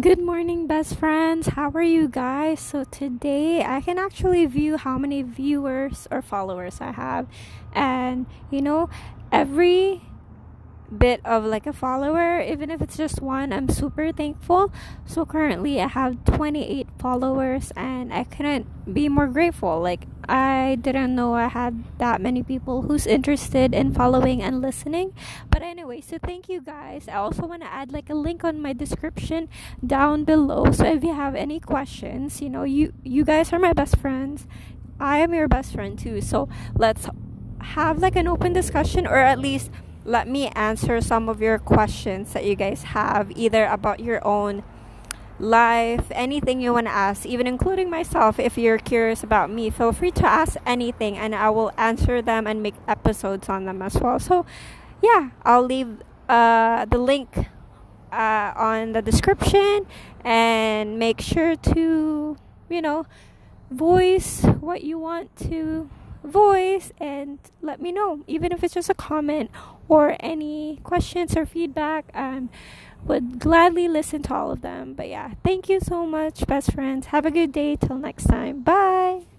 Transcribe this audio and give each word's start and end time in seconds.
Good 0.00 0.18
morning, 0.18 0.66
best 0.66 0.96
friends. 0.96 1.46
How 1.54 1.70
are 1.70 1.80
you 1.80 2.08
guys? 2.08 2.58
So, 2.58 2.82
today 2.82 3.62
I 3.62 3.80
can 3.80 3.96
actually 3.96 4.44
view 4.44 4.76
how 4.76 4.98
many 4.98 5.22
viewers 5.22 6.08
or 6.10 6.20
followers 6.20 6.80
I 6.80 6.90
have, 6.90 7.28
and 7.72 8.26
you 8.50 8.60
know, 8.60 8.90
every 9.30 10.02
bit 10.98 11.20
of 11.24 11.44
like 11.44 11.66
a 11.66 11.72
follower, 11.72 12.40
even 12.40 12.70
if 12.70 12.80
it's 12.80 12.96
just 12.96 13.20
one, 13.20 13.52
I'm 13.52 13.68
super 13.68 14.12
thankful. 14.12 14.72
So 15.06 15.24
currently 15.26 15.80
I 15.80 15.88
have 15.88 16.24
28 16.24 16.88
followers 16.98 17.72
and 17.76 18.12
I 18.12 18.24
couldn't 18.24 18.66
be 18.92 19.08
more 19.08 19.26
grateful. 19.26 19.80
Like 19.80 20.06
I 20.28 20.78
didn't 20.80 21.14
know 21.14 21.34
I 21.34 21.48
had 21.48 21.84
that 21.98 22.20
many 22.20 22.42
people 22.42 22.82
who's 22.82 23.06
interested 23.06 23.74
in 23.74 23.92
following 23.92 24.42
and 24.42 24.60
listening. 24.62 25.12
But 25.50 25.62
anyway, 25.62 26.00
so 26.00 26.18
thank 26.18 26.48
you 26.48 26.60
guys. 26.60 27.08
I 27.08 27.14
also 27.14 27.46
want 27.46 27.62
to 27.62 27.68
add 27.68 27.92
like 27.92 28.08
a 28.08 28.14
link 28.14 28.44
on 28.44 28.60
my 28.60 28.72
description 28.72 29.48
down 29.84 30.24
below. 30.24 30.70
So 30.72 30.84
if 30.86 31.04
you 31.04 31.14
have 31.14 31.34
any 31.34 31.60
questions, 31.60 32.40
you 32.40 32.48
know, 32.48 32.64
you 32.64 32.92
you 33.02 33.24
guys 33.24 33.52
are 33.52 33.58
my 33.58 33.72
best 33.72 33.98
friends. 33.98 34.46
I 35.00 35.18
am 35.18 35.34
your 35.34 35.48
best 35.48 35.74
friend 35.74 35.98
too. 35.98 36.20
So 36.20 36.48
let's 36.74 37.08
have 37.74 37.98
like 37.98 38.16
an 38.16 38.28
open 38.28 38.52
discussion 38.52 39.06
or 39.06 39.16
at 39.16 39.38
least 39.38 39.70
let 40.04 40.28
me 40.28 40.48
answer 40.48 41.00
some 41.00 41.28
of 41.28 41.40
your 41.40 41.58
questions 41.58 42.32
that 42.34 42.44
you 42.44 42.54
guys 42.54 42.82
have, 42.82 43.32
either 43.32 43.64
about 43.66 44.00
your 44.00 44.24
own 44.26 44.62
life, 45.38 46.06
anything 46.10 46.60
you 46.60 46.72
want 46.72 46.86
to 46.86 46.92
ask, 46.92 47.26
even 47.26 47.46
including 47.46 47.90
myself. 47.90 48.38
If 48.38 48.58
you're 48.58 48.78
curious 48.78 49.22
about 49.22 49.50
me, 49.50 49.70
feel 49.70 49.92
free 49.92 50.10
to 50.12 50.26
ask 50.26 50.56
anything 50.66 51.16
and 51.16 51.34
I 51.34 51.50
will 51.50 51.72
answer 51.76 52.22
them 52.22 52.46
and 52.46 52.62
make 52.62 52.74
episodes 52.86 53.48
on 53.48 53.64
them 53.64 53.82
as 53.82 53.94
well. 53.96 54.18
So, 54.18 54.46
yeah, 55.02 55.30
I'll 55.42 55.64
leave 55.64 56.02
uh, 56.28 56.84
the 56.84 56.98
link 56.98 57.48
uh, 58.12 58.52
on 58.54 58.92
the 58.92 59.02
description 59.02 59.86
and 60.22 60.98
make 60.98 61.20
sure 61.20 61.56
to, 61.56 62.36
you 62.68 62.82
know, 62.82 63.06
voice 63.70 64.42
what 64.60 64.84
you 64.84 64.98
want 64.98 65.34
to 65.36 65.88
voice 66.24 66.92
and 66.98 67.38
let 67.62 67.80
me 67.80 67.92
know. 67.92 68.24
Even 68.26 68.52
if 68.52 68.64
it's 68.64 68.74
just 68.74 68.90
a 68.90 68.94
comment 68.94 69.50
or 69.88 70.16
any 70.20 70.80
questions 70.82 71.36
or 71.36 71.46
feedback 71.46 72.10
um 72.14 72.50
would 73.04 73.38
gladly 73.38 73.86
listen 73.86 74.22
to 74.22 74.34
all 74.34 74.50
of 74.50 74.62
them. 74.62 74.94
But 74.94 75.08
yeah 75.08 75.32
thank 75.44 75.68
you 75.68 75.80
so 75.80 76.06
much 76.06 76.46
best 76.46 76.72
friends. 76.72 77.06
Have 77.06 77.26
a 77.26 77.30
good 77.30 77.52
day. 77.52 77.76
Till 77.76 77.98
next 77.98 78.24
time. 78.24 78.62
Bye 78.62 79.33